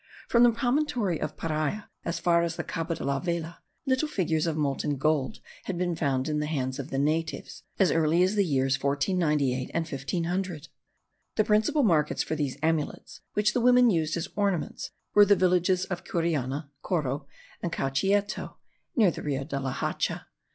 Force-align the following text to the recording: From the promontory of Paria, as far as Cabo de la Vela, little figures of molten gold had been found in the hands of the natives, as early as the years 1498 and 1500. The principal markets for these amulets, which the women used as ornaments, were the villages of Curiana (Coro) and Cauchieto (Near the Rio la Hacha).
From 0.29 0.41
the 0.41 0.49
promontory 0.49 1.21
of 1.21 1.37
Paria, 1.37 1.91
as 2.03 2.17
far 2.17 2.41
as 2.41 2.55
Cabo 2.67 2.95
de 2.95 3.03
la 3.03 3.19
Vela, 3.19 3.61
little 3.85 4.07
figures 4.07 4.47
of 4.47 4.57
molten 4.57 4.97
gold 4.97 5.37
had 5.65 5.77
been 5.77 5.95
found 5.95 6.27
in 6.27 6.39
the 6.39 6.47
hands 6.47 6.79
of 6.79 6.89
the 6.89 6.97
natives, 6.97 7.61
as 7.77 7.91
early 7.91 8.23
as 8.23 8.33
the 8.33 8.43
years 8.43 8.81
1498 8.81 9.69
and 9.75 9.87
1500. 9.87 10.69
The 11.35 11.43
principal 11.43 11.83
markets 11.83 12.23
for 12.23 12.33
these 12.33 12.57
amulets, 12.63 13.21
which 13.33 13.53
the 13.53 13.61
women 13.61 13.91
used 13.91 14.17
as 14.17 14.27
ornaments, 14.35 14.89
were 15.13 15.23
the 15.23 15.35
villages 15.35 15.85
of 15.85 16.03
Curiana 16.03 16.69
(Coro) 16.81 17.27
and 17.61 17.71
Cauchieto 17.71 18.55
(Near 18.95 19.11
the 19.11 19.21
Rio 19.21 19.45
la 19.51 19.71
Hacha). 19.71 20.25